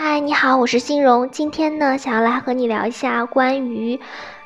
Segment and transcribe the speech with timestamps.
[0.00, 1.28] 嗨，你好，我是欣荣。
[1.28, 3.98] 今天呢，想要来和你聊一下关于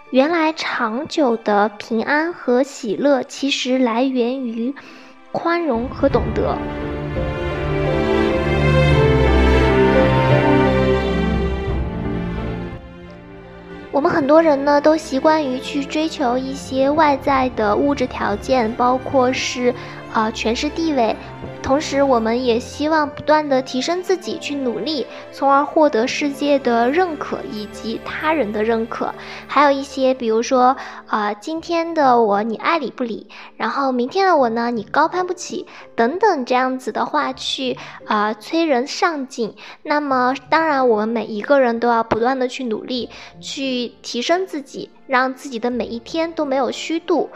[0.08, 4.74] 原来长久的平安和喜乐，其实来源于
[5.30, 6.56] 宽容和懂得。
[13.90, 19.74] 我们很多人呢，都习惯于去追求一些外在的物质条件，包括是，
[20.14, 21.14] 呃，权势地位。
[21.72, 29.10] 同时，我们也希望不断的提升自己，去努力，从而获得世界的认可以及他人的认可。
[29.48, 30.76] 还有一些，比如说，
[31.06, 33.26] 啊，今天的我你爱理不理，
[33.56, 39.54] 然后明天的我呢你高攀不起，等等这样子的话去啊催人上进。
[39.82, 43.08] 那么，当然我们每一个人都要不断的去努力，
[43.40, 47.30] 去提升自己，让自己的每一天都没有虚度。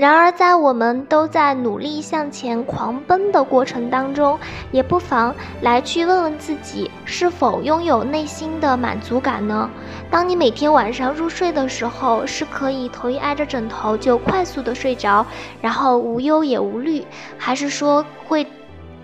[0.00, 4.38] 然而，在我们都在努力向前狂奔的过程当中，
[4.72, 9.68] 也不妨来去问问自己，是否拥有内心的满足感呢？
[10.10, 15.26] 当你每天晚上入睡的时候，是可以头一挨着枕头就快速的睡着，
[15.60, 17.04] 然后无忧也无虑，
[17.36, 18.46] 还是说会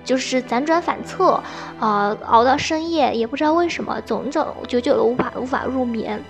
[0.03, 1.39] 就是辗转反侧，
[1.79, 6.25] 呃，熬到深夜，也不知道为什么，总整久久的无法无法入眠。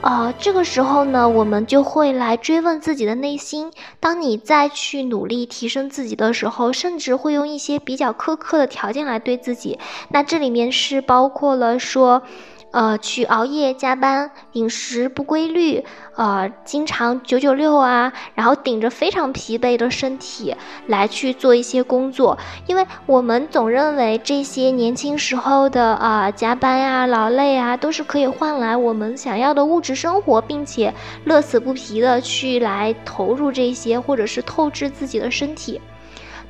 [0.00, 3.72] 啊，这个时候呢，我们就会来追问自己的内心。
[3.98, 9.78] 当你再去努力提升自己的时候，甚至会用一些比较苛刻的条件来对自己。
[10.10, 12.22] 那这里面是包括了说。
[12.70, 15.82] 呃，去熬夜加班，饮食不规律，
[16.16, 20.54] 呃，经常九九六啊，然后顶着非常疲惫的身体
[20.86, 30.92] 来去做一些工作，因为我们总认为这些年轻时候的啊加班呀、劳累啊，都是可以换来我们想要的物质生活，并且
[31.24, 35.80] 乐此不疲的去来投入这些，或者是透支自己的身体。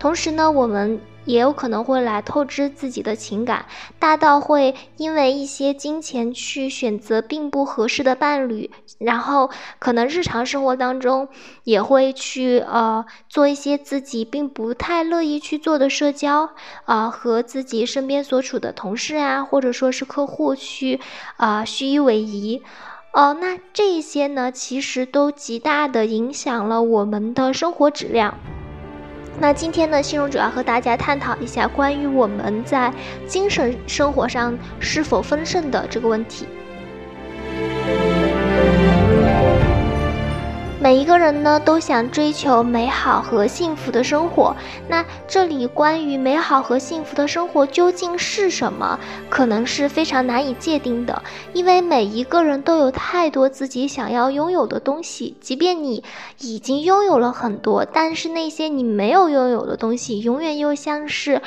[0.00, 1.00] 同时呢，我们。
[1.28, 3.66] 也有可能会来透支自己的情感，
[3.98, 11.28] 大到会因为一些金钱去选择并不合适的伴侣，然后可能日常生活当中
[11.64, 16.48] 也会去呃做一些自己并不太乐意去做的社交，
[16.86, 20.98] 啊和自己身边所处的同事啊或者说是客户去
[21.36, 22.62] 啊虚与委蛇，
[23.12, 28.34] 哦那这些呢其实都极大的影响了我们的生活质量。
[29.40, 32.92] 那今天呢，新荣主要和大家探讨一下关于我们在
[33.26, 36.44] 精神生活上是否丰盛的这个问题。
[40.80, 44.54] 每一个人呢都想追求美好和幸福的生活。
[44.88, 51.20] 那这里关于美好和幸福的生活究竟是什么，可能是非常难以界定的。
[51.52, 56.04] 因为每一个人都有太多自己想要拥有的东西，即便你
[56.38, 61.42] 已经拥有了很多，但是那些你没有拥有的东西，永远又像是。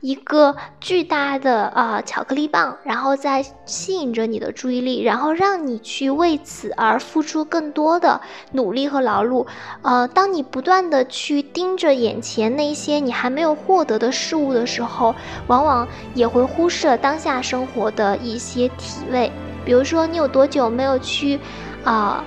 [0.00, 8.20] 一个巨大的啊巧克力棒，然后再吸引着你的注意力，然后让你去为此而付出更多的
[8.52, 9.46] 努力和劳碌。
[9.82, 15.14] 呃，当你不断的去盯着眼前那些你还没有获得的事物的时候，
[15.46, 19.32] 往往也会忽视了当下生活的一些体味。
[19.64, 21.40] 比如说，你有多久没有去
[21.82, 22.22] 啊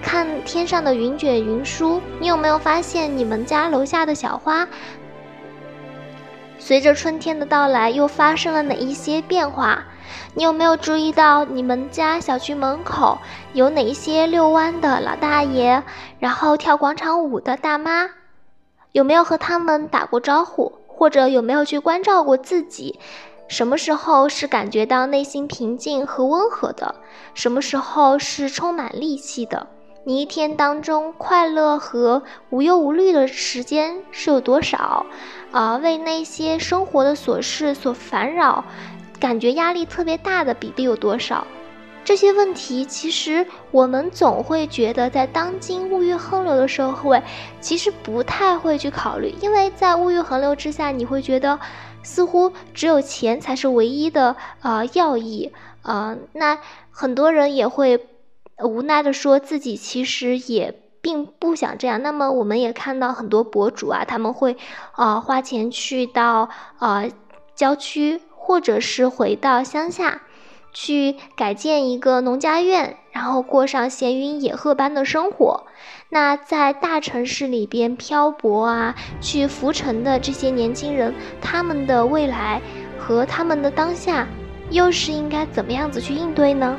[0.00, 2.00] 看天上的云卷云舒？
[2.20, 4.68] 你有没有发现你们家楼下的小花？
[6.66, 9.84] 随着春天的到来，又发生了哪一些变化？
[10.32, 13.18] 你有没有注意到你们家小区门口
[13.52, 15.82] 有哪一些遛弯的老大爷，
[16.18, 18.08] 然后跳广场舞的大妈？
[18.92, 20.72] 有没有和他们打过招呼？
[20.86, 22.98] 或者有没有去关照过自己？
[23.46, 26.94] 什么时候是感觉到内心平静和温和的？
[27.34, 29.66] 什么时候是充满戾气的？
[30.06, 35.06] 你一天当中快乐和无忧无虑的时间是有多少？
[35.54, 38.64] 啊，为那些生活的琐事所烦扰，
[39.20, 41.46] 感觉压力特别大的比例有多少？
[42.04, 47.22] 这些问题其实我们总会觉得，在当今物欲横流的社会，
[47.60, 51.60] 其实不太会去考虑，因为在物欲横流之下，你会觉得
[52.02, 55.52] 似乎只有钱才是唯一的呃要义。
[55.82, 56.58] 呃，那
[56.90, 58.08] 很多人也会。
[58.62, 60.72] 无奈的说自己其实也
[61.04, 62.02] 并不想这样。
[62.02, 64.56] 那么我们也看到很多博主啊，他们会
[64.96, 66.48] 呃花钱去到
[66.78, 67.10] 呃
[67.54, 70.22] 郊区，或者是回到乡下，
[70.72, 75.66] 去改建一个农家院，然后过上闲云野鹤般的生活。
[76.08, 82.62] 那在大城市里边漂泊啊，去浮沉的这些年轻人，他们的未来
[82.98, 84.26] 和他们的当下，
[84.70, 86.78] 又是应该怎么样子去应对呢？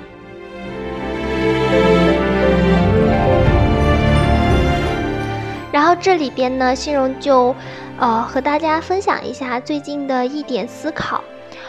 [5.95, 7.55] 这里边呢，欣荣就
[7.97, 11.23] 呃，和大家分享一下最近的一点思考。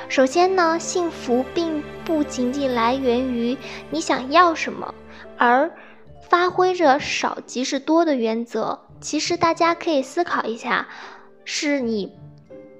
[0.08, 3.56] 首先呢，幸福并不仅仅来源于
[3.90, 4.94] 你想要什么，
[5.36, 5.70] 而
[6.28, 8.80] 发挥着少即是多的原则。
[9.00, 10.88] 其实大家可以思考一下，
[11.44, 12.12] 是你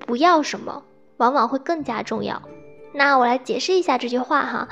[0.00, 0.82] 不要什么，
[1.16, 2.42] 往往会更加重要。
[2.92, 4.69] 那我来解释一下这句话哈，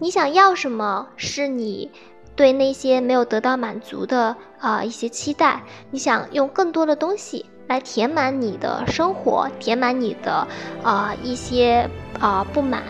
[0.00, 1.90] 你想要什么是你
[2.38, 10.46] 对那些没有得到满足的啊一些期待，你想用更多的东西来填满你的生活，填满你的
[10.84, 11.90] 啊一些
[12.20, 12.80] 啊不满，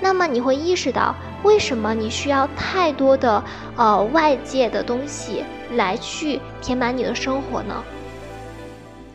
[0.00, 3.42] 那么你会意识到为什么你需要太多的
[3.76, 5.42] 呃外界的东西
[5.74, 7.82] 来去填满你的生活呢？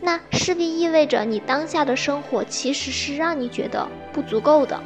[0.02, 4.78] 那势必意味着你当下的生活其实是让你觉得不足够的。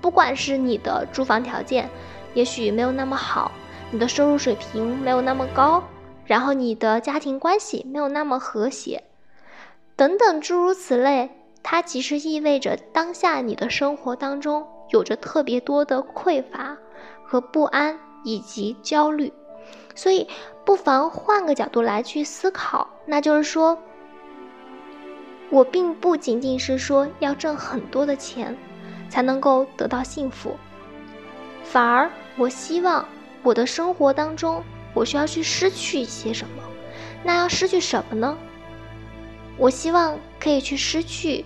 [0.00, 1.88] 不管是你的住房条件，
[2.34, 3.52] 也许没有那么好，
[3.90, 5.82] 你的收入水平没有那么高，
[6.24, 9.02] 然后你的家庭关系没有那么和谐，
[9.96, 11.30] 等等诸如此类，
[11.62, 16.76] 它其实意味着当下你的生活当中有着特别多的匮乏
[17.24, 19.32] 和不安以及焦虑。
[19.94, 20.26] 所以，
[20.64, 23.78] 不妨换个角度来去思考，那就是说。
[25.50, 28.56] 我并不仅仅是说要挣很多的钱，
[29.10, 30.56] 才能够得到幸福，
[31.62, 33.06] 反而我希望
[33.42, 34.62] 我的生活当中，
[34.94, 36.62] 我需要去失去一些什么。
[37.22, 38.36] 那要失去什么呢？
[39.58, 41.44] 我希望可以去失去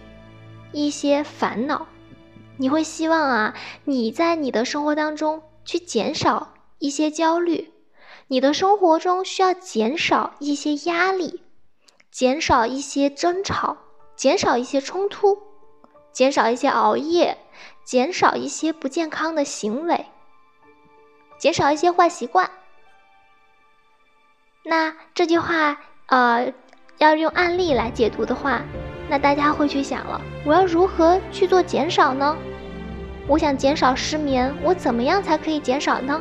[0.73, 1.87] 一些烦恼。
[2.56, 3.55] 你会希望啊，
[3.85, 7.73] 你在你的生活当中去减少一些焦虑，
[8.29, 11.43] 你的生活中需要减少一些压力，
[12.11, 13.79] 减少一些争吵。
[14.17, 15.37] 减少一些冲突，
[16.11, 17.37] 减少一些熬夜，
[17.85, 20.06] 减少一些不健康的行为，
[21.38, 22.50] 减少一些坏习惯。
[24.62, 26.53] 那这句话，呃，
[26.99, 28.62] 要用案例来解读的话，
[29.09, 32.37] 那大家会去想了：我要如何去做减少呢？
[33.29, 36.21] 我想减少失眠，我怎么样才可以减少呢？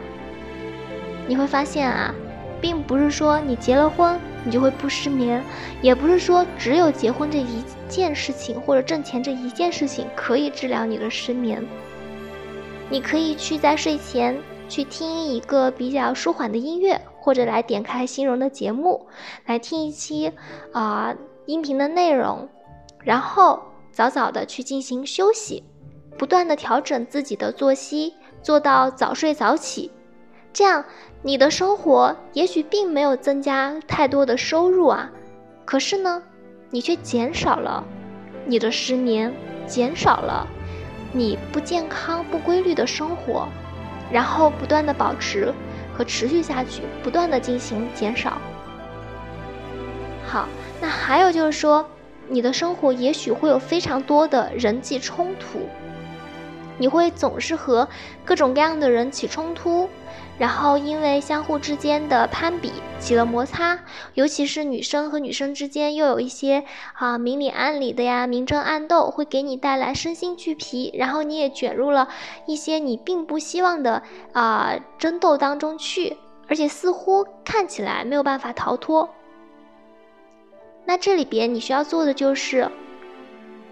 [1.27, 2.13] 你会发现啊，
[2.61, 4.19] 并不是说你结了婚。
[4.47, 5.43] 你就会不失眠，
[5.81, 11.65] 也不是说只有结婚这一件事情或者挣钱这一件事情可以治疗你的失眠。
[12.87, 19.07] 你可以去在睡前去听一个比较舒缓的音乐，或者来点开心荣的节目，
[19.45, 20.31] 来听一期
[20.71, 21.15] 啊
[21.45, 22.47] 音频的内容，
[23.03, 25.63] 然后早早的去进行休息，
[26.17, 29.91] 不断的调整自己的作息，做到早睡早起，
[30.51, 30.83] 这样。
[31.21, 35.09] 你的生活也许并没有增加太多的收入啊，
[35.65, 36.21] 可是呢，
[36.69, 37.83] 你却减少了
[38.45, 39.33] 你的失眠，
[39.65, 40.47] 减少了
[41.11, 43.47] 你不健康、不规律的生活，
[44.11, 45.53] 然后不断的保持
[45.93, 48.37] 和持续下去，不断的进行减少。
[50.25, 50.47] 好，
[50.81, 51.87] 那还有就是说，
[52.27, 55.69] 你的生活也许会有非常多的人际冲突，
[56.77, 57.87] 你会总是和
[58.23, 59.89] 各种各样的人起冲突。
[60.37, 63.79] 然后因为相互之间的攀比起了摩擦，
[64.15, 72.09] 尤其是女生和女生之间又有一些啊明里暗里的呀明争暗斗，会给你带来身心俱疲，然后你也卷入了
[72.45, 74.03] 一些你并不希望的
[74.33, 76.17] 啊争斗当中去，
[76.49, 79.09] 而且似乎看起来没有办法逃脱。
[80.85, 82.69] 那这里边你需要做的就是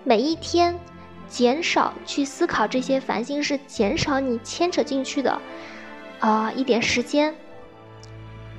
[0.06, 0.80] 每一天
[1.28, 5.42] 减少去思考这些烦心事，减少你牵扯进去的。
[6.24, 7.36] 啊，一点时间，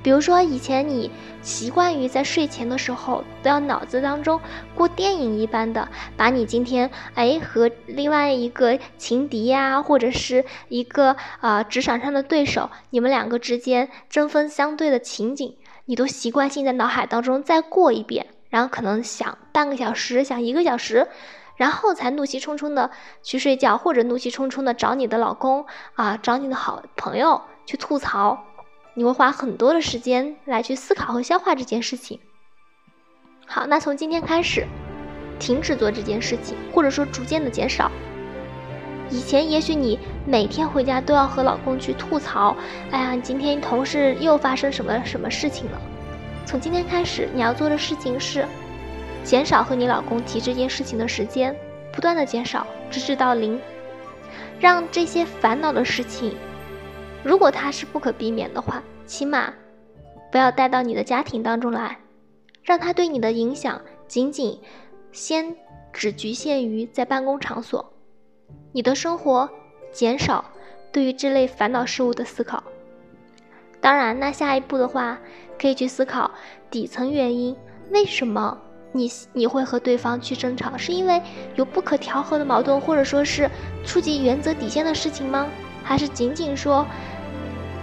[0.03, 1.09] 比如说以前你
[1.41, 4.39] 习惯于在睡前的时候都要脑子当中
[4.75, 21.07] 过电影一般的，把你今天哎和另外一个情敌呀，或者是一个啊职场上的对手，你们两个之间针锋相对的情景，你都习惯性在脑海当中再过一遍，然后可能想半个小时，想一个小时。
[21.57, 22.91] 然后才怒气冲冲的
[23.23, 28.43] 去睡觉，或者怒气冲冲的找你的老公啊，找你的好朋友去吐槽，
[28.93, 32.19] 你会花很多的时间来去思考和消化这件事情。
[33.45, 34.65] 好，那从今天开始，
[35.39, 37.91] 停止做这件事情，或者说逐渐的减少。
[39.09, 42.55] 以前也许你每天回家都要和老公去吐槽，
[42.91, 45.81] 哎呀，今天同事又发生什么什么事情了。
[46.45, 48.45] 从今天开始，你要做的事情是。
[49.23, 51.55] 减少和你老公提这件事情的时间，
[51.91, 53.59] 不断的减少，直至到零，
[54.59, 56.35] 让这些烦恼的事情，
[57.25, 59.51] 如果它是不可避免的话，起码
[60.31, 61.97] 不要带到你的家庭当中来，
[62.61, 64.61] 让它对你的影响仅仅
[65.11, 65.55] 先
[65.91, 67.93] 只局限于在办公场所，
[68.71, 69.49] 你的生活
[69.91, 70.45] 减少
[70.91, 72.63] 对于这类烦恼事物的思考。
[73.81, 75.17] 当然，那下一步的话，
[75.59, 76.29] 可以去思考
[76.69, 77.57] 底层原因，
[77.89, 78.61] 为什么？
[78.91, 80.77] 你你会和对方去争吵？
[80.77, 81.19] 是因为
[81.55, 83.49] 有不可调和的矛盾，或者说是
[83.83, 85.47] 触及原则底线的事情吗？
[85.83, 86.85] 还是仅仅说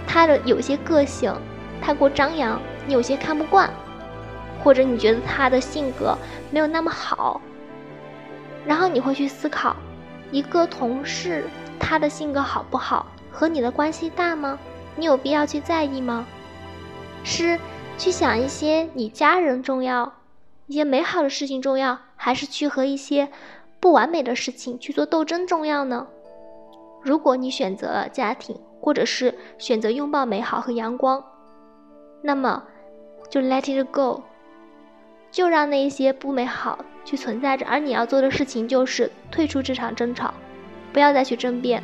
[0.07, 1.33] 他的有些个性
[1.81, 3.69] 太过张扬，你有些看不惯，
[4.63, 6.17] 或者你觉得他的性格
[6.51, 7.41] 没有那么好？
[8.65, 9.75] 然后你会去思考，
[10.31, 11.45] 一个同事
[11.79, 14.57] 他的性格好不好和你的关系大吗？
[14.95, 16.25] 你有必要去在意吗？
[17.23, 17.59] 是
[17.97, 20.13] 去想一些你家人重要、
[20.67, 23.29] 一些美好的事情重要，还是去和一些
[23.79, 26.07] 不完美的事情去做斗争重要呢？
[27.01, 31.23] 如果你选择了家庭，或者是选择拥抱美好和阳光，
[32.21, 32.61] 那么
[33.29, 34.21] 就 let it go，
[35.31, 37.65] 就让那些不美好去存在着。
[37.65, 40.33] 而你要做的事情就是退出这场争吵，
[40.91, 41.81] 不要再去争辩，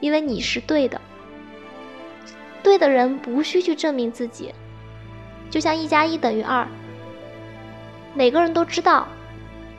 [0.00, 0.98] 因为你是对的。
[2.62, 4.54] 对的人无需去证明自己。
[5.50, 6.66] 就像一加一等于二，
[8.14, 9.06] 每个人都知道，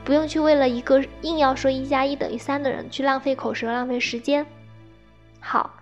[0.04, 4.46] 不用去为了一个硬要说一加一等于三的人去浪费口舌、浪费时间。
[5.40, 5.74] 好，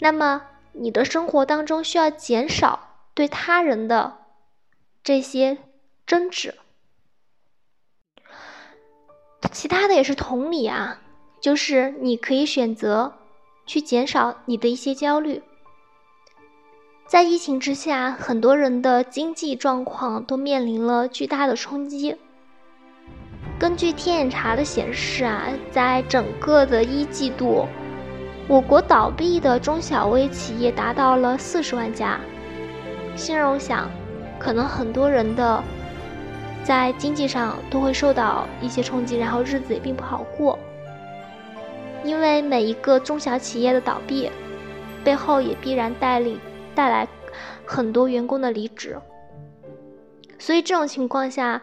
[0.00, 0.42] 那么
[0.72, 4.18] 你的生活当中需要减少对他人的
[5.02, 5.58] 这些
[6.06, 6.54] 争执，
[9.52, 11.00] 其他的也是同理啊，
[11.40, 13.12] 就是你可以选择
[13.66, 15.42] 去减少你的一些焦虑。
[17.06, 22.16] 在疫情之下，很多人的经济状况都面临了巨大的冲击。
[23.58, 27.66] 根据天眼查的显示啊，在整个的一季度，
[28.50, 32.18] 我国倒闭的中小微企业达到了四十万家。
[33.14, 33.88] 心荣想，
[34.40, 35.62] 可能很多人的
[36.64, 40.58] 在经济上都会受到一些冲击，然后日子也并不好过。
[42.02, 44.28] 因为每一个中小企业的倒闭，
[45.04, 46.36] 背后也必然带领。
[46.74, 47.06] 带来
[47.66, 48.96] 很多员工的离职，
[50.38, 51.62] 所以这种情况下，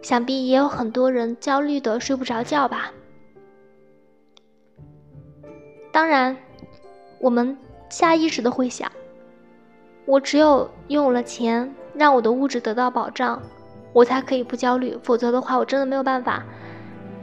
[0.00, 2.92] 想必也有很多人焦虑的睡不着觉吧。
[5.96, 6.36] 当然，
[7.18, 7.56] 我们
[7.88, 8.92] 下意识的会想，
[10.04, 13.40] 我只有拥有了钱，让我的物质得到保障，
[13.94, 16.44] 我才可以不焦虑，否则的话，我真的没有办法。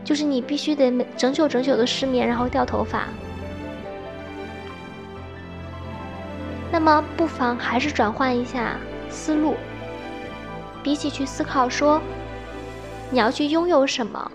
[0.04, 3.04] 就是你必须得整宿整宿的失眠，然后掉头发。
[6.72, 8.76] 那么，不妨还是转换一下
[9.08, 9.54] 思路。
[10.82, 12.02] 比起去思考说
[13.12, 14.32] 你要去拥有什么，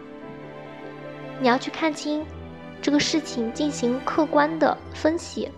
[1.40, 2.24] 你要去看清
[2.80, 5.50] 这个事情，进行客观的分析。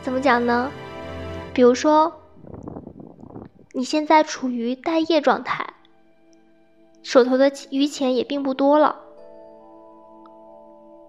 [0.00, 0.70] 怎么讲呢？
[1.52, 2.12] 比如说，
[3.72, 5.66] 你现在处于待业状态，
[7.02, 8.96] 手头的余钱也并不多了。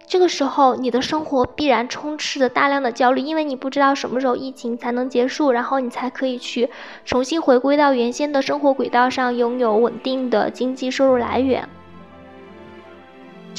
[0.08, 6.70] 这个时候，你的生活必然充斥着大量的焦虑，因为你不知道什么时候疫情才能结束，然后你才可以去
[7.06, 11.70] 重新回归到原先的生活轨道上，拥有稳定的经济收入来源。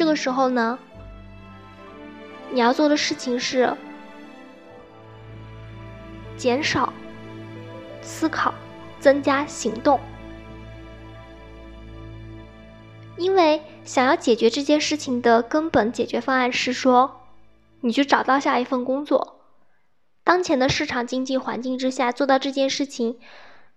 [0.00, 0.78] 这个时候呢，
[2.50, 3.76] 你要做的事情是
[6.38, 6.90] 减少
[8.00, 8.54] 思考，
[8.98, 10.00] 增加行动。
[13.18, 17.20] 因为想要解决这件事情的根本解决方案是说，
[17.82, 19.42] 你去找到下一份工作。
[20.24, 23.18] 当前的市场经济环境之下，做到这件事情，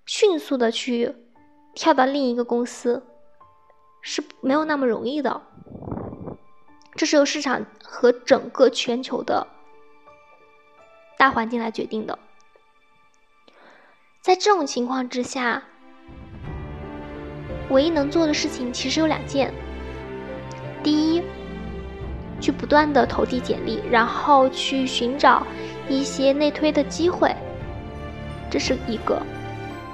[0.05, 1.13] 迅速的去
[1.75, 3.05] 跳到另一个公司，
[4.01, 5.41] 是没有那么容易的。
[6.95, 9.47] 这是由市场和整个全球的
[11.17, 12.19] 大环境来决定的。
[14.21, 15.63] 在这种情况之下。
[17.69, 19.51] 唯一能做的事情其实有两件：
[20.83, 21.23] 第一，
[22.39, 25.47] 去不断的投递简历，然后去寻找
[25.89, 27.33] 一些内推的机会，
[28.51, 29.19] 这是一个；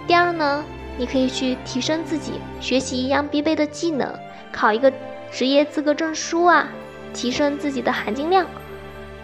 [0.07, 0.65] 第二呢，
[0.97, 4.13] 你可以去提升自己，学习一样必备的技能，
[4.51, 4.91] 考一个
[5.31, 6.67] 职业资格证书啊，
[7.13, 8.47] 提升自己的含金量，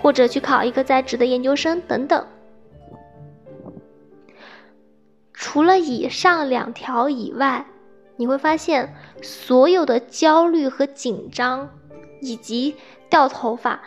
[0.01, 2.25] 或者去考一个在职的研究生等等。
[5.33, 7.65] 除了以上两条以外，
[8.17, 11.69] 你会发现，所有的焦虑和紧张，
[12.21, 12.75] 以及
[13.09, 13.81] 掉头发，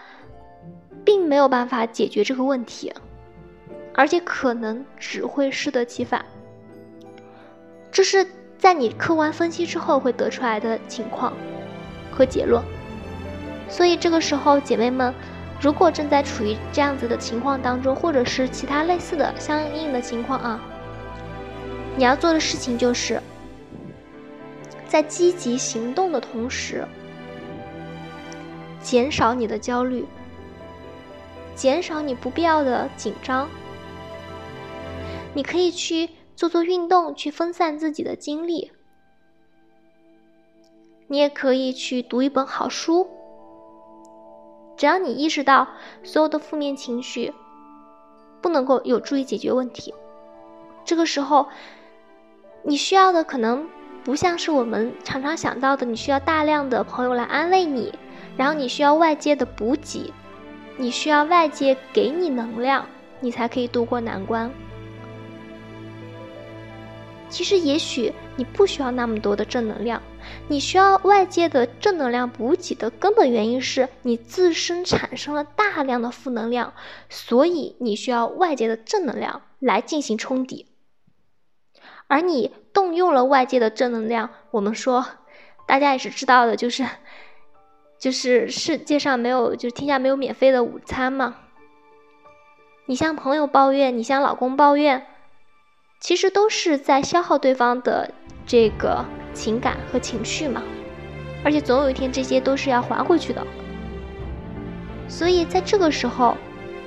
[1.05, 2.93] 并没有办法解决这个问题，
[3.95, 6.25] 而且可能只会适得其反。
[7.90, 8.26] 这是
[8.59, 11.33] 在你客观分析之后会得出来的情况
[12.11, 12.62] 和结论。
[13.69, 15.15] 所以这个时候，姐妹们，
[15.61, 20.61] 如果正在处于这样子的情况当中，或者是其他类似的相应的情况啊，
[21.97, 23.21] 你要做的事情就是。
[24.87, 26.83] 在积极行动的同时，
[28.81, 30.07] 减少你的焦虑，
[31.55, 33.47] 减少你不必要的紧张。
[35.35, 38.73] 你可以去做做运动，去分散自己的精力。
[41.07, 43.07] 你也可以去读一本好书。
[44.79, 45.69] 只要你意识到
[46.05, 47.35] 所有的负面情绪
[48.41, 49.93] 不能够有助于解决问题，
[50.85, 51.49] 这个时候，
[52.63, 53.69] 你需要的可能
[54.05, 57.93] 不像是我们常常想到的，你需要大量的朋友来安慰你，
[58.37, 60.13] 然后你需要外界的补给，
[60.77, 62.87] 你需要外界给你能量，
[63.19, 64.49] 你才可以度过难关。
[67.29, 70.01] 其实，也许你不需要那么多的正能量。
[70.49, 76.73] 你需要外界的正能量补给的根本原因是你自身产生了大量的负能量，
[77.09, 80.67] 所以你需要外界的正能量来进行冲抵。
[82.07, 85.05] 而你动用了外界的正能量，我们说，
[85.67, 86.87] 大家也是知道的，就是，
[88.01, 91.37] 就是世界上没有，就是天下没有免费的午餐嘛。
[92.87, 95.07] 你向朋友抱怨，你向老公抱怨，
[96.01, 98.15] 其实都是在消耗对方的
[98.47, 99.05] 这个。
[99.33, 100.63] 情感和情绪嘛，
[101.45, 103.47] 而且总有一天这些都是要还回去的。
[105.09, 106.37] 所以在这个时候，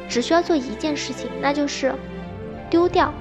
[0.08, 1.94] 只需要做一件事情，那就是
[2.70, 3.14] 丢掉，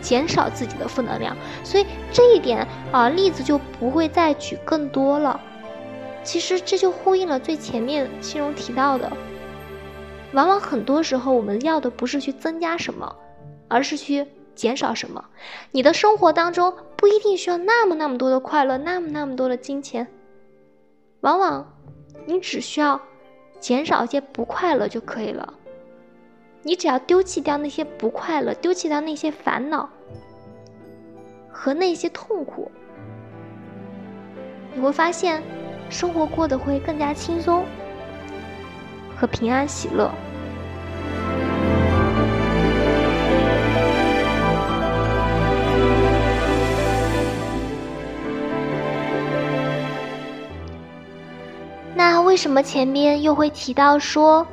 [0.00, 1.36] 减少自己的负能量。
[1.64, 5.40] 所以这一点啊，例子就不会再举更多了。
[6.22, 9.10] 其实这就呼应了最前面心荣提到的，
[10.32, 13.14] 往往很多时候我们要的不是去增加什么，
[13.68, 14.26] 而是去。
[14.56, 15.24] 减少什么？
[15.70, 20.08] 你的生活当中不一定需要那么那么多的快乐，那么那么多的金钱。
[21.20, 21.72] 往往，
[22.24, 23.00] 你只需要
[23.60, 25.54] 减少一些不快乐就可以了。
[26.62, 29.88] 你只要丢弃掉那些不快乐，丢弃掉那些烦恼
[31.48, 32.70] 和那些痛苦，
[34.74, 35.42] 你会发现，
[35.88, 37.64] 生活过得会更加轻松
[39.16, 40.10] 和平安喜乐。
[52.36, 54.46] 为什么前面又会提到说，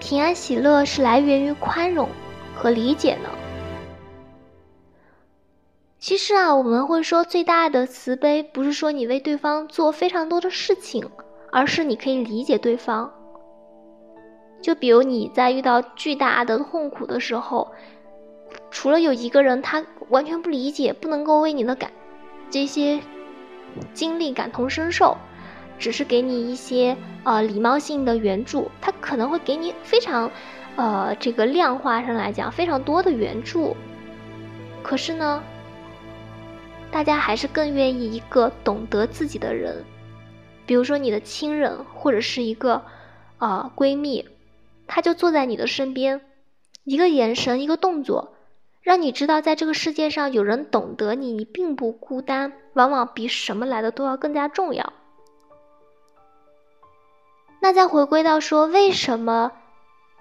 [0.00, 2.08] 平安喜乐是来源于宽容
[2.56, 3.28] 和理解呢？
[6.00, 11.08] 其实啊，我们会说最大的慈悲，不是说你为对方做非常多的事情，
[11.52, 13.08] 而是你可以理解对方。
[14.60, 17.70] 就比如你在遇到巨大的痛苦的时候，
[18.72, 21.92] 除了有一个人他完全不理解，不能够为你的感
[22.50, 22.98] 这些
[23.94, 25.16] 经历感同身受。
[25.82, 30.30] 只是给你一些呃礼貌性的援助，他可能会给你非常，
[30.76, 33.76] 呃这个量化上来讲非常多的援助。
[34.80, 35.42] 可是呢，
[36.92, 39.84] 大家还是更愿意一个懂得自己的人，
[40.66, 42.80] 比如说你的亲人或者是一个
[43.38, 44.24] 啊闺蜜，
[44.86, 46.20] 他就坐在你的身边，
[46.84, 48.34] 一个眼神一个动作，
[48.82, 54.92] 让你知道在这个世界上有人懂得你，你并不孤单，往往比什么来的都要更加重要。
[57.62, 59.52] 那再回归到说，为什么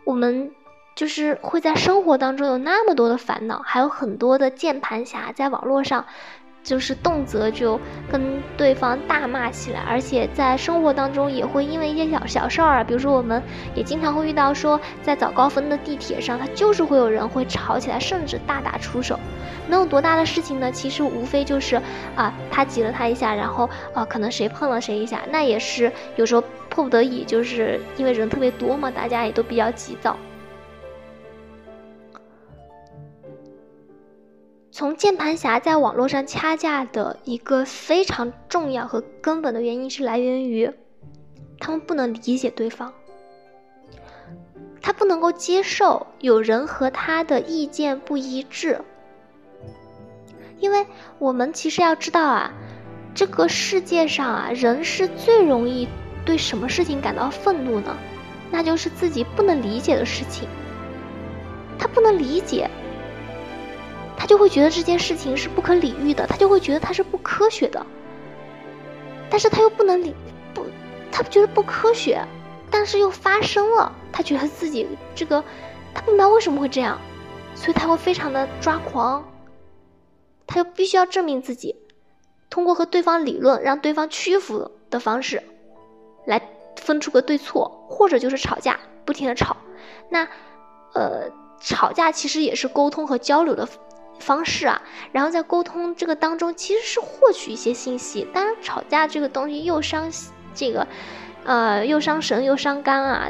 [0.03, 0.51] 我们
[0.95, 6.05] 就是会在生活当中有那么多的烦恼，还有很多的键盘侠在网络上，
[6.63, 7.79] 就是动辄就
[8.11, 13.41] 跟对方大骂起来，而且在生活当中也会因为一些小小事儿啊，比如说我们
[13.75, 19.19] 也经常会遇到说，在早高峰的地铁上，他就是会有人会吵起来，甚至大打出手。
[19.67, 20.71] 能有多大的事情呢？
[20.71, 21.81] 其实无非就是
[22.15, 26.43] 啊，他挤了他一下，然后啊，可能谁碰了谁一下，那也是有时候。
[26.73, 30.15] 迫不得已，就是因为人特别多嘛，大家也都比较急躁。
[34.81, 40.71] 从键盘侠在网络上掐架的一个非常重要和根本的原因是来源于，
[41.59, 42.91] 他们不能理解对方，
[44.81, 48.81] 他不能够接受有人和他的意见不一致，
[50.57, 50.87] 因为
[51.19, 52.51] 我们其实要知道啊，
[53.13, 55.87] 这个世界上啊，人是最容易。
[56.25, 57.95] 对什么事情感到愤怒呢？
[58.49, 60.49] 那就是自己不能理解的事情。
[61.77, 62.67] 他不能理解，
[64.21, 67.83] 他就会觉得这件事情是不可理喻的，他就会觉得它是不科学的。
[69.31, 70.13] 但是他又不能理
[70.53, 70.63] 不，
[71.11, 72.23] 他觉得不科学，
[72.69, 75.43] 但是又发生了，他觉得自己这个，
[75.95, 76.99] 他不明白为什么会这样，
[77.55, 79.27] 所以他会非常的抓狂，
[80.45, 81.75] 他又必须要证明自己，
[82.47, 85.41] 通过和对方理论，让对方屈服的方式。
[86.27, 86.39] 来
[86.75, 89.57] 分出个对错，或者就是吵架，不停的吵。
[90.09, 90.27] 那，
[90.93, 91.27] 呃，
[91.59, 93.67] 吵架其实也是沟通和交流的
[94.21, 94.81] 方式啊。
[95.11, 98.25] 然后在沟通这个当中，其实是获取一些信息。
[98.33, 100.09] 当然，吵架这个东西又伤
[100.53, 100.87] 这个，
[101.43, 103.29] 呃，又伤神又伤肝啊。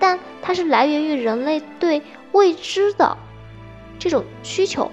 [0.00, 2.02] 但它是来源于人类对
[2.32, 3.16] 未知的
[4.00, 4.90] 这种需求，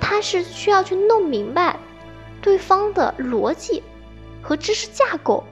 [0.00, 1.78] 他是需要去弄明白
[2.42, 3.82] 对方的逻辑
[4.42, 5.44] 和知识架构。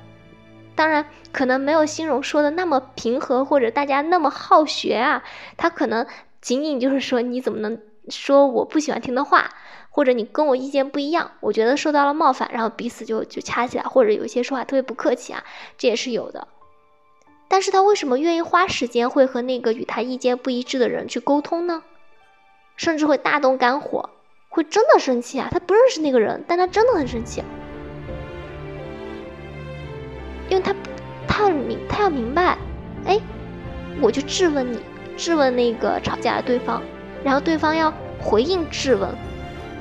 [0.74, 5.22] 当然，可能没有欣荣说的那么平和，或者大家那么好学啊。
[5.56, 6.06] 他可能
[6.40, 7.78] 仅仅就是说，你怎么能
[8.10, 9.50] 说我不喜欢听的话，
[9.90, 15.44] 或者你跟我意见不一样，我觉得受到了冒犯，然后彼此就就掐起来，或者有一些说话特别不客气啊，
[15.76, 16.48] 这也是有的。
[17.48, 21.82] 但是他为什么愿意花时间会和那个与他意见不一致的人去沟通呢？
[22.76, 24.10] 甚至会大动肝火，
[24.48, 25.48] 会真的生气啊！
[25.50, 27.42] 他不认识那个人，但他真的很生气。
[30.48, 30.74] 因为他，
[31.26, 32.56] 他要明，他要明白，
[33.04, 33.18] 哎，
[34.00, 34.78] 我就质问你，
[35.16, 36.82] 质问那个吵架的对方，
[37.24, 39.08] 然后对方要回应质问，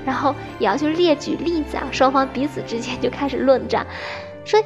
[0.06, 3.86] 然后也要去列举例子啊，双方彼此之间就开始论战，
[4.46, 4.64] 所以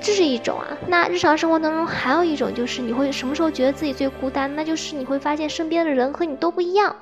[0.00, 0.66] 这是一种啊。
[0.86, 4.54] 那日常生活当中还有一种就是，你会什么时候觉得自己最孤单？
[4.54, 6.94] 那就是你会发现身边的人和你都不一样，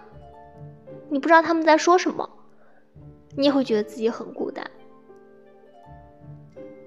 [1.08, 2.28] 你不知道他们在说什么，
[3.36, 4.64] 你也会觉得自己很孤单。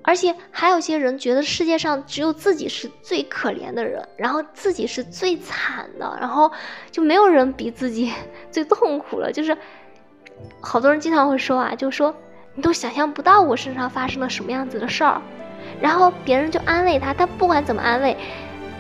[0.06, 6.52] 而且还有些人觉得世界上只有自己是最可怜的人，然后自己是最惨的，然后
[6.92, 8.14] 就没有人比自己
[8.52, 9.32] 最痛苦了。
[9.32, 9.58] 就是
[10.62, 12.16] 好多人经常会说啊，就说
[12.54, 15.22] 你都想象不到我身上发生了什么样子的事儿，
[15.82, 18.16] 然后别人就安慰他，他不管怎么安慰，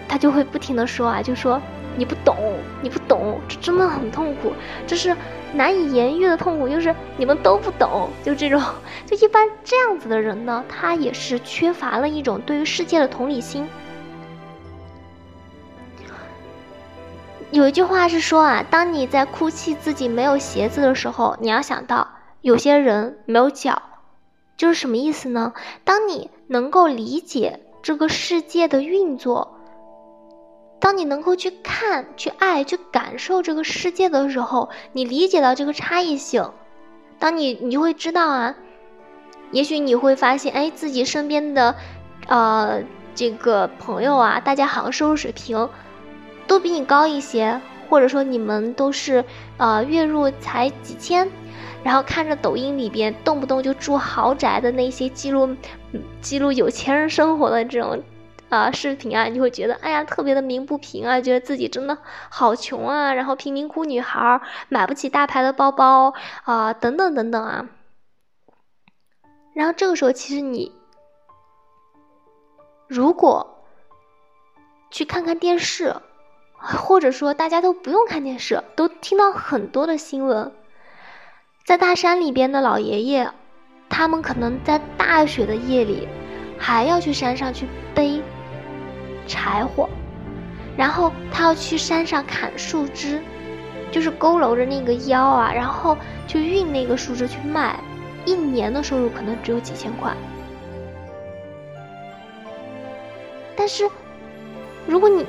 [0.08, 1.62] 他就会不停的说啊，就说。
[1.98, 2.36] 你不懂，
[2.82, 4.52] 你不懂，这真的很痛苦，
[4.86, 5.15] 这是
[5.54, 8.62] 难以言喻的痛苦，就是你们都不懂，就这种，
[9.08, 13.65] 就一般这样子的人呢，他也是缺乏了一种对于世界的同理心。
[17.52, 22.06] 有一句话是说啊，当你在哭泣自己没有鞋子的时候，你要想到
[22.41, 23.82] 有些人没有脚，
[24.58, 25.54] 就是什么意思呢？
[25.86, 29.55] 当你能够理解这个世界的运作。
[30.86, 36.52] 当你能够去看、去爱、去感受这个世界的时候，你理解到这个差异性，
[37.17, 38.56] 当你你就会知道啊，
[39.50, 41.74] 也许你会发现，哎，自己身边的，
[42.28, 42.84] 呃，
[43.15, 45.67] 这个朋友啊，大家好像收入水平
[46.45, 49.26] 都比你高一些，或者说你们都是
[49.58, 51.28] 呃月入才几千，
[51.82, 55.56] 然后看着抖音里边动不动就住豪宅的那些记录，
[56.21, 58.04] 记录有钱人生活的这种。
[58.49, 61.97] 啊，视频啊，你就会觉得，哎呀，特别的鸣不平啊，觉得自己真的
[62.29, 67.67] 好穷啊，然后贫民窟女孩买不起大牌的包包啊，等等等等啊。
[69.53, 70.71] 然后这个时候，其实你
[72.88, 73.65] 如果
[74.91, 75.95] 去看看电视，
[76.53, 80.51] 或者说大家都不用看电视，都听到很多的新闻，
[81.65, 83.31] 在大山里边的老爷爷，
[83.89, 86.08] 他们可能在大雪的夜里
[86.60, 88.21] 还要去山上去背。
[89.28, 89.90] 柴火，
[90.78, 93.22] 然后他要去山上砍树枝，
[93.92, 97.80] 就是佝偻着那个腰啊，然后去运那个树枝去卖，
[98.26, 100.14] 一年的收入可能只有几千块。
[103.56, 103.90] 但是，
[104.86, 105.26] 如果你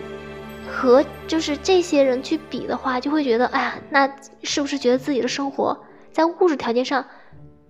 [0.68, 4.10] 和就是这些人去比的话，就会觉得，哎呀，那
[4.42, 5.78] 是不是觉得自己的生活
[6.12, 7.04] 在物质条件上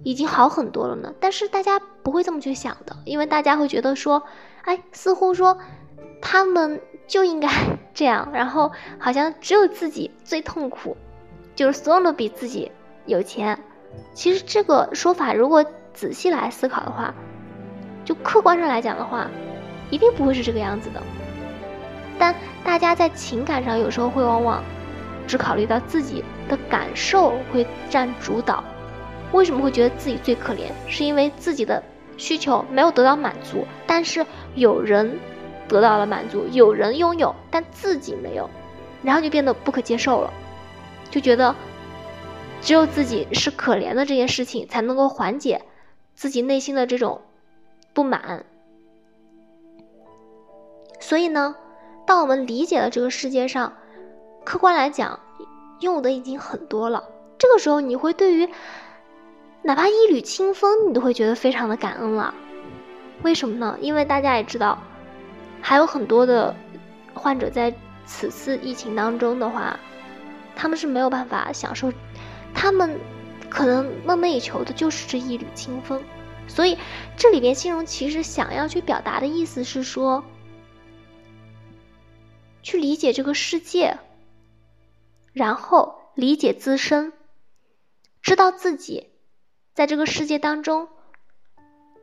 [0.03, 1.13] 已经好很多了呢？
[1.21, 4.23] 但是大家不会这么去想的，因为大家会觉得说，
[4.63, 5.59] 哎，似乎说。
[6.21, 7.49] 他们就应该
[7.95, 10.97] 这样，然后好像只有自己最痛苦，
[11.55, 12.71] 就是所有人都比自己
[13.07, 13.59] 有钱。
[14.13, 15.65] 其实这个说法，如果
[15.95, 17.15] 仔细来思考的话，
[18.05, 19.31] 就客观上来讲的话，
[19.91, 21.03] 一定不会是这个样子的。
[22.19, 24.63] 但大家在情感上有时候会往往
[25.27, 28.63] 只考虑到自己的感受会占主导。
[29.33, 30.71] 为什么会觉得自己最可怜？
[30.89, 31.83] 是因为自己的
[32.17, 35.19] 需求没有得到满足，但是有人。
[35.69, 38.49] 得到了满足，有人拥有，但自己没有，
[39.03, 40.33] 然后就变得不可接受了，
[41.11, 41.55] 就觉得
[42.61, 45.63] 只有自己是可怜的这件事情才能够缓解
[46.15, 47.21] 自己内心的这种
[47.93, 48.45] 不满。
[51.01, 51.55] 所以呢，
[52.07, 53.73] 当我们理解了这个世界上，
[54.45, 55.21] 客观来讲，
[55.81, 57.05] 拥有的已经很多了，
[57.39, 58.49] 这个时候你会对于
[59.63, 62.35] 哪怕一缕清风，你都会觉得非常的感恩了。
[63.23, 63.77] 为什么呢？
[63.81, 64.79] 因为大家也知道。
[65.61, 66.55] 还有很多的
[67.13, 69.79] 患者在此次疫情当中的话，
[70.55, 71.93] 他们是没有办法享受，
[72.55, 72.99] 他们
[73.51, 76.03] 可能梦寐以求的就是这一缕清风。
[76.49, 76.79] 所以
[77.17, 80.23] 这里边心荣其实想要去表达的意思是说，
[82.63, 83.99] 去理解这个世界，
[85.33, 87.13] 然后理解自身，
[88.23, 89.11] 知道自己
[89.75, 90.89] 在这个世界当中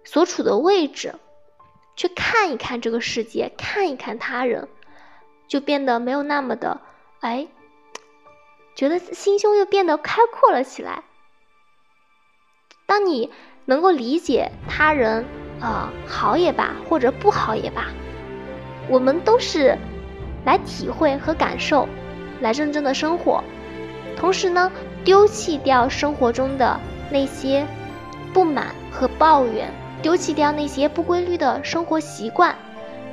[0.03, 1.15] 所处的位置。
[1.95, 4.67] 去看一看这个世界，看一看他人，
[5.47, 6.81] 就变得没有那么的，
[7.19, 7.47] 哎，
[8.75, 11.03] 觉得心胸又变得开阔了起来。
[12.85, 13.31] 当你
[13.65, 15.25] 能够理解他人，
[15.61, 17.87] 啊，好也罢，或者不好也罢，
[18.89, 19.77] 我们都是
[20.45, 21.87] 来体会和感受，
[22.41, 23.43] 来认真的生活。
[24.17, 24.71] 同时呢，
[25.03, 26.79] 丢弃掉生活中的
[27.09, 27.65] 那些
[28.33, 29.71] 不满和抱怨，
[30.03, 32.55] 丢弃掉那些不规律的生活习惯，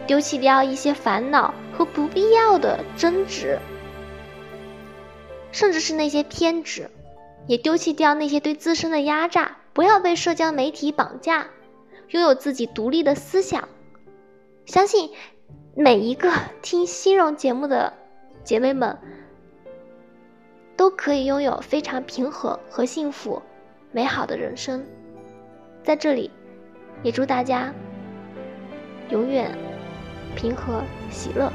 [0.06, 3.58] 丢弃掉一些烦恼和不必要的争执，
[5.52, 6.90] 甚至是那些偏执，
[7.46, 11.46] 也丢弃掉那些对自身的压榨，不要被社交媒体绑架，
[12.08, 13.68] 拥有自己独立的思想。
[14.66, 15.10] 相信
[15.74, 17.94] 每一个听西荣节目的
[18.44, 18.98] 姐妹们。
[20.76, 23.42] 都可以拥有非常平和和幸福、
[23.92, 24.82] 美好的人生。
[25.82, 26.30] 在这里，
[27.02, 27.72] 也祝大家
[29.10, 29.50] 永远
[30.34, 31.52] 平和喜乐。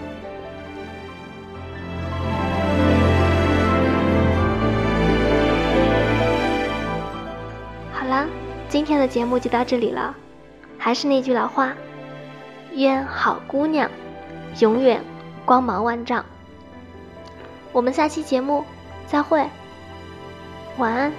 [7.94, 8.28] 好啦，
[8.70, 10.16] 今天的节目就到这里了。
[10.78, 11.74] 还是那句老话，
[12.74, 13.90] 愿好姑娘
[14.60, 15.02] 永远
[15.46, 16.24] 光芒万丈。
[17.72, 18.64] 我们下期节目。
[19.08, 19.48] 再会，
[20.80, 21.14] 晚安。